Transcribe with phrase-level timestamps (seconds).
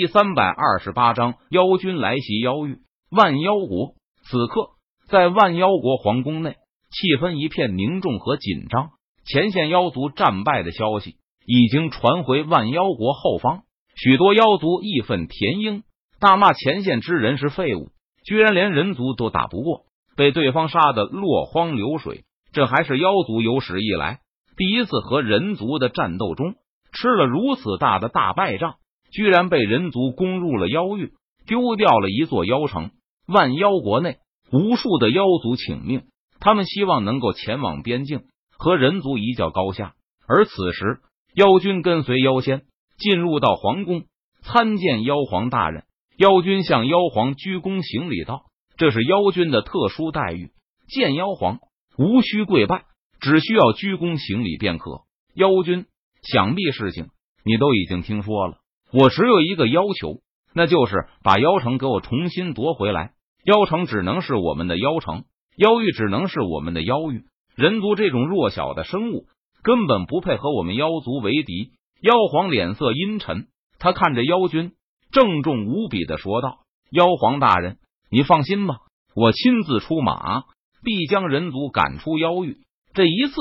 [0.00, 2.40] 第三百二十八章妖军来袭。
[2.40, 2.78] 妖域
[3.10, 4.70] 万妖国，此刻
[5.08, 6.52] 在万妖国皇宫内，
[6.88, 8.92] 气氛一片凝重和紧张。
[9.26, 15.82] 前线妖族战败的消息已经传回万妖国后方，许多妖族义愤填膺，
[16.18, 17.90] 大骂前线之人是废物，
[18.24, 19.82] 居然连人族都打不过，
[20.16, 22.24] 被对方杀得落荒流水。
[22.54, 24.20] 这还是妖族有史以来
[24.56, 26.54] 第一次和人族的战斗中
[26.90, 28.76] 吃了如此大的大败仗。
[29.10, 31.12] 居然被人族攻入了妖域，
[31.46, 32.90] 丢掉了一座妖城。
[33.26, 34.18] 万妖国内
[34.50, 36.02] 无数的妖族请命，
[36.40, 38.24] 他们希望能够前往边境
[38.56, 39.94] 和人族一较高下。
[40.26, 41.00] 而此时，
[41.34, 42.62] 妖君跟随妖仙
[42.98, 44.04] 进入到皇宫，
[44.42, 45.84] 参见妖皇大人。
[46.16, 48.42] 妖君向妖皇鞠躬行礼道
[48.76, 50.50] ：“这是妖君的特殊待遇，
[50.88, 51.58] 见妖皇
[51.96, 52.84] 无需跪拜，
[53.20, 55.02] 只需要鞠躬行礼便可。”
[55.34, 55.86] 妖君，
[56.22, 57.08] 想必事情
[57.44, 58.58] 你都已经听说了。
[58.92, 60.20] 我只有一个要求，
[60.52, 63.12] 那就是把妖城给我重新夺回来。
[63.44, 65.24] 妖城只能是我们的妖城，
[65.56, 67.24] 妖域只能是我们的妖域。
[67.54, 69.26] 人族这种弱小的生物
[69.62, 71.70] 根本不配和我们妖族为敌。
[72.02, 73.46] 妖皇脸色阴沉，
[73.78, 74.72] 他看着妖君，
[75.12, 77.76] 郑重无比的说道：“妖皇大人，
[78.10, 78.76] 你放心吧，
[79.14, 80.44] 我亲自出马，
[80.82, 82.58] 必将人族赶出妖域。
[82.94, 83.34] 这一次，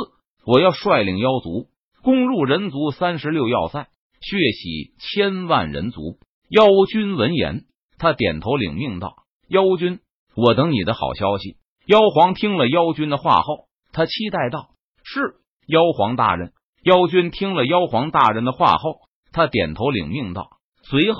[0.46, 1.68] 我要率领妖族
[2.04, 3.88] 攻入人族三十六要塞。”
[4.22, 7.66] 血洗千万人族，妖君闻言，
[7.98, 9.16] 他点头领命道
[9.48, 10.00] ：“妖君，
[10.36, 14.70] 我等你的好消息。”妖皇听了妖君的话后，他期待道
[15.04, 15.36] ：“是
[15.68, 16.54] 妖皇大人。”
[16.84, 20.50] 妖君听了妖皇大人的话后，他点头领命道
[20.84, 21.18] ：“随后，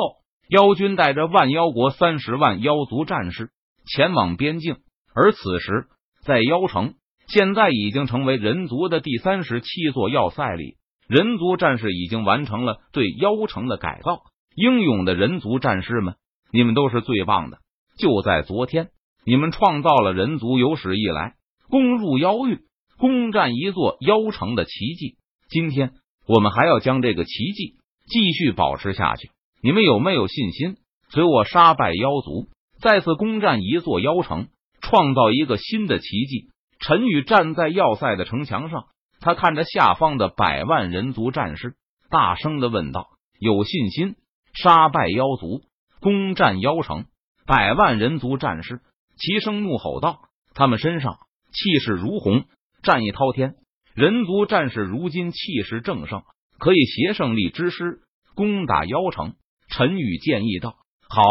[0.48, 3.50] 妖君带着万妖国三十万妖族战士
[3.86, 4.78] 前往边境。
[5.14, 5.88] 而此时，
[6.24, 6.94] 在妖城，
[7.28, 10.78] 现在已经成为人族的第三十七座要塞里。
[11.10, 14.22] 人族战士已经完成了对妖城的改造，
[14.56, 16.14] 英勇的人族战士们，
[16.54, 17.58] 你们都是最棒的！
[17.98, 18.90] 就在昨天，
[19.26, 21.34] 你们创造了人族有史以来
[21.68, 22.60] 攻入妖域、
[23.00, 25.16] 攻占一座妖城的奇迹。
[25.50, 25.94] 今天，
[26.28, 27.74] 我们还要将这个奇迹
[28.06, 29.32] 继续保持下去。
[29.64, 30.76] 你们有没有信心？
[31.10, 36.50] 随我杀败妖族，再次攻占一座妖城，创造一个新的奇迹？
[36.80, 38.84] 陈宇站在要塞的城墙上。
[39.20, 41.76] 他看着下方的百万人族战士，
[42.10, 43.10] 大声的问道
[43.40, 44.16] ：“有信心
[44.54, 45.62] 杀败妖族，
[46.00, 47.06] 攻占妖城？”
[47.46, 48.82] 百万人族战士
[49.18, 50.22] 齐声怒吼道
[50.54, 51.18] ：“他们身上
[51.52, 52.46] 气势如虹，
[52.84, 53.56] 战意滔天。
[53.94, 56.24] 人族战士如今气势正盛，
[56.58, 58.02] 可以携胜利之师
[58.36, 59.34] 攻打妖城。”
[59.70, 60.78] 陈宇建议道
[61.10, 61.22] ：“好。”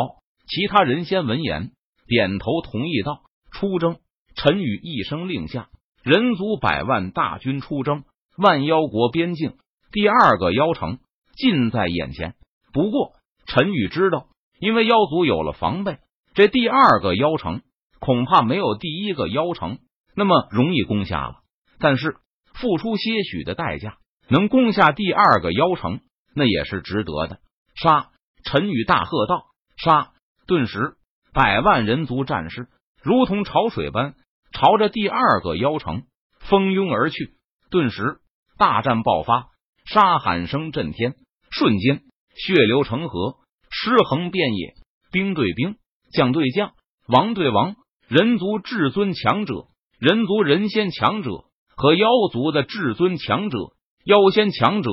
[0.48, 1.72] 其他人先闻言
[2.06, 3.22] 点头同意道
[3.52, 3.98] ：“出征！”
[4.34, 5.68] 陈宇一声令下。
[6.08, 8.02] 人族百万大军出征，
[8.38, 9.58] 万妖国边境
[9.92, 11.00] 第二个妖城
[11.36, 12.34] 近在眼前。
[12.72, 13.12] 不过
[13.44, 15.98] 陈宇知道，因为妖族有了防备，
[16.32, 17.60] 这第二个妖城
[18.00, 19.80] 恐怕没有第一个妖城
[20.16, 21.40] 那么容易攻下了。
[21.78, 22.16] 但是
[22.54, 23.98] 付出些许的代价，
[24.30, 26.00] 能攻下第二个妖城，
[26.34, 27.40] 那也是值得的。
[27.74, 28.08] 杀！
[28.44, 30.12] 陈宇大喝道：“杀！”
[30.48, 30.94] 顿时，
[31.34, 32.68] 百万人族战士
[33.02, 34.14] 如同潮水般。
[34.58, 36.02] 朝着第二个妖城
[36.40, 37.34] 蜂拥而去，
[37.70, 38.18] 顿时
[38.58, 39.50] 大战爆发，
[39.84, 41.14] 杀喊声震天，
[41.48, 42.02] 瞬间
[42.34, 43.36] 血流成河，
[43.70, 44.74] 尸横遍野，
[45.12, 45.76] 兵对兵，
[46.12, 46.72] 将对将，
[47.06, 47.76] 王对王，
[48.08, 49.68] 人族至尊强者、
[50.00, 51.44] 人族人仙强者
[51.76, 53.58] 和妖族的至尊强者、
[54.04, 54.90] 妖仙强者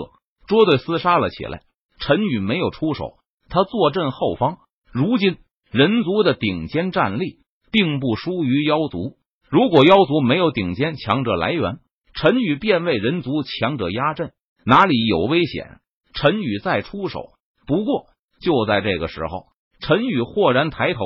[0.47, 1.61] 捉对厮杀了起来。
[1.97, 3.15] 陈宇没有出手，
[3.49, 4.59] 他坐镇后方。
[4.91, 5.37] 如今
[5.71, 7.39] 人族的顶尖战力
[7.71, 9.17] 并不输于妖族。
[9.49, 11.77] 如果妖族没有顶尖强者来源，
[12.13, 14.31] 陈宇便为人族强者压阵，
[14.65, 15.79] 哪里有危险？
[16.13, 17.33] 陈宇再出手。
[17.67, 18.05] 不过
[18.41, 19.47] 就在这个时候，
[19.79, 20.99] 陈宇豁然抬头，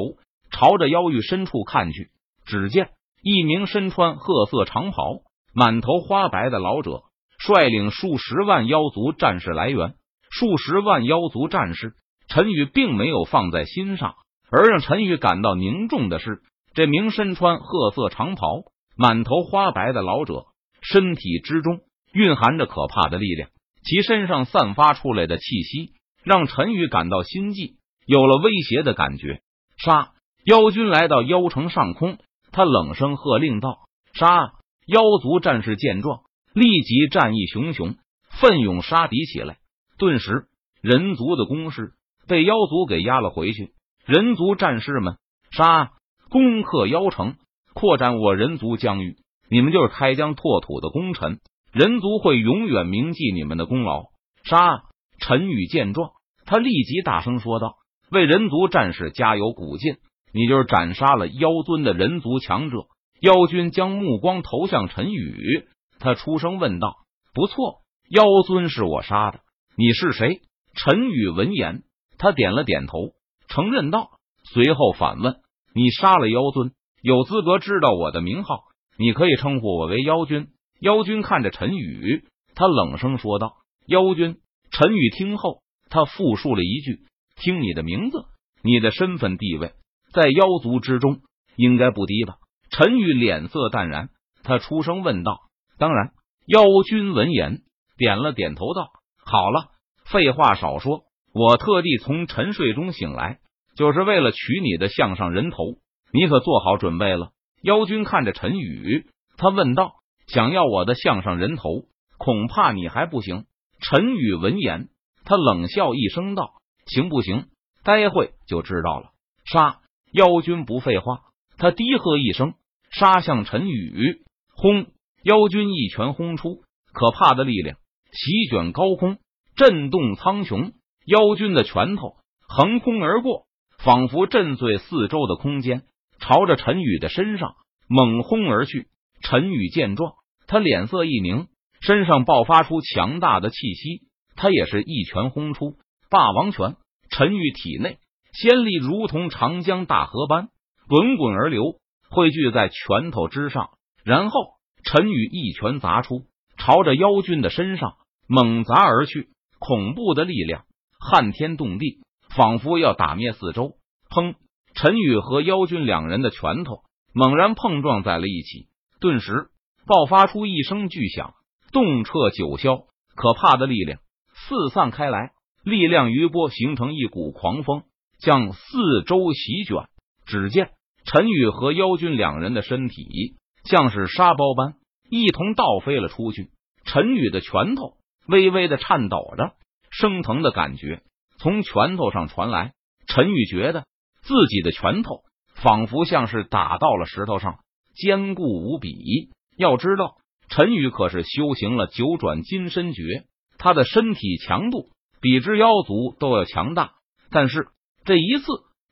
[0.51, 2.09] 朝着妖域深处看去，
[2.45, 2.91] 只见
[3.21, 5.21] 一名身穿褐色长袍、
[5.53, 7.03] 满头花白的老者，
[7.39, 9.95] 率领数十万妖族战士来源。
[10.31, 11.93] 数十万妖族战士，
[12.29, 14.13] 陈宇并没有放在心上，
[14.51, 16.41] 而让陈宇感到凝重的是。
[16.79, 18.61] 这名身穿褐色长袍、
[18.95, 20.45] 满头花白的老者，
[20.81, 21.81] 身体之中
[22.13, 23.49] 蕴含着可怕的力量，
[23.83, 25.91] 其身上散发出来的气息
[26.23, 29.41] 让陈宇感到心悸，有了威胁的感觉。
[29.75, 30.13] 杀！
[30.45, 32.17] 妖君来到妖城上空，
[32.53, 33.79] 他冷声喝令道
[34.15, 34.53] ：“杀！”
[34.87, 36.21] 妖族战士见状，
[36.53, 37.97] 立即战意熊熊，
[38.39, 39.57] 奋勇杀敌起来。
[39.97, 40.45] 顿时，
[40.81, 41.91] 人族的攻势
[42.29, 43.73] 被妖族给压了回去。
[44.05, 45.17] 人族战士们
[45.51, 45.91] 杀！
[46.29, 47.35] 攻克妖城，
[47.73, 49.17] 扩展我人族疆域，
[49.49, 51.39] 你们就是开疆拓土的功臣，
[51.71, 54.05] 人族会永远铭记你们的功劳。
[54.43, 54.83] 杀！
[55.19, 56.11] 陈宇见状，
[56.45, 57.75] 他立即大声说道
[58.09, 59.97] ：“为人族战士加油鼓劲。
[60.31, 62.85] 你就是斩杀了妖尊的人族强者。
[63.19, 65.67] 妖君将目光投向陈宇，
[65.99, 66.95] 他出声问道
[67.33, 69.39] ：“不错，妖尊是我杀的，
[69.75, 70.41] 你是谁？”
[70.75, 71.81] 陈宇闻言，
[72.19, 73.13] 他点了点头，
[73.47, 74.11] 承认道，
[74.43, 75.37] 随后反问
[75.73, 76.71] ：“你杀了妖尊，
[77.01, 78.63] 有资格知道我的名号？
[78.97, 80.47] 你可以称呼我为妖君。”
[80.81, 82.23] 妖君看着陈宇，
[82.55, 84.37] 他冷声说道：“妖君。”
[84.71, 87.01] 陈宇听后，他复述了一句
[87.35, 88.25] ：“听你的名字，
[88.63, 89.73] 你的身份地位
[90.13, 91.21] 在妖族之中
[91.55, 92.35] 应该不低吧？”
[92.71, 94.09] 陈宇脸色淡然，
[94.43, 95.39] 他出声问道
[95.77, 96.11] ：“当然。”
[96.47, 97.61] 妖君闻言
[97.97, 98.89] 点了点头，道
[99.25, 99.71] ：“好了。”
[100.05, 103.39] 废话少说，我特地从沉睡中醒来，
[103.79, 105.77] 就是为了取你的项上人头。
[106.11, 107.31] 你可做好准备了？
[107.61, 109.93] 妖君看着陈宇，他问道
[110.27, 111.85] ：“想要我的项上人头，
[112.17, 113.45] 恐怕你还不行。”
[113.79, 114.89] 陈宇闻言，
[115.23, 116.55] 他冷笑一声道
[116.87, 117.45] ：“行不行？
[117.85, 119.11] 待会就知道了。”
[119.49, 119.79] 杀！
[120.11, 121.21] 妖君不废话，
[121.57, 122.55] 他低喝一声，
[122.91, 124.25] 杀向陈宇。
[124.53, 124.87] 轰！
[125.23, 127.77] 妖君一拳轰出，可怕的力量
[128.11, 129.19] 席卷高空。
[129.55, 130.73] 震动苍穹，
[131.05, 133.45] 妖君的拳头横空而过，
[133.83, 135.83] 仿佛震碎四周的空间，
[136.19, 137.55] 朝着陈宇的身上
[137.87, 138.87] 猛轰而去。
[139.21, 140.13] 陈宇见状，
[140.47, 141.47] 他脸色一凝，
[141.81, 144.01] 身上爆发出强大的气息，
[144.35, 145.75] 他也是一拳轰出
[146.09, 146.75] 霸王拳。
[147.09, 147.97] 陈宇体内
[148.33, 150.49] 仙力如同长江大河般
[150.87, 151.79] 滚滚而流，
[152.09, 153.69] 汇聚在拳头之上。
[154.03, 154.39] 然后，
[154.83, 156.25] 陈宇一拳砸出，
[156.57, 157.93] 朝着妖君的身上
[158.27, 159.29] 猛砸而去。
[159.57, 160.63] 恐怖的力量
[160.99, 161.99] 撼天动地，
[162.39, 163.73] 仿佛要打灭四周。
[164.09, 164.35] 砰！
[164.73, 166.83] 陈宇和妖君两人的拳头
[167.13, 168.69] 猛然碰撞在了一起，
[169.01, 169.49] 顿时
[169.85, 171.33] 爆发出一声巨响，
[171.73, 172.85] 动彻九霄。
[173.13, 173.99] 可怕的力量
[174.33, 175.31] 四散开来，
[175.65, 177.83] 力量余波形成一股狂风，
[178.19, 179.89] 向四周席卷。
[180.25, 180.71] 只见
[181.03, 184.75] 陈宇和妖君两人的身体像是沙包般
[185.09, 186.51] 一同倒飞了出去。
[186.85, 187.97] 陈宇的拳头。
[188.27, 189.55] 微微的颤抖着，
[189.89, 191.01] 生疼的感觉
[191.39, 192.73] 从拳头上传来。
[193.07, 193.85] 陈宇觉得
[194.21, 195.21] 自己的拳头
[195.55, 197.59] 仿佛像是打到了石头上，
[197.95, 199.29] 坚固无比。
[199.57, 203.25] 要知道，陈宇可是修行了九转金身诀，
[203.57, 204.89] 他的身体强度
[205.21, 206.91] 比之妖族都要强大。
[207.31, 207.67] 但是
[208.05, 208.45] 这一次，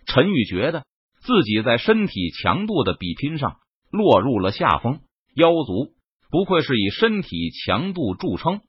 [0.07, 0.83] 陈宇觉得
[1.21, 3.57] 自己在身体强度的比拼上
[3.91, 5.01] 落入了下风。
[5.35, 5.93] 妖族
[6.31, 8.61] 不愧是以身体强度著称。